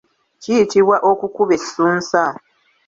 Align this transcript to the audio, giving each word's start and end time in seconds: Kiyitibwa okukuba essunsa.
Kiyitibwa 0.41 0.95
okukuba 1.09 1.51
essunsa. 1.57 2.23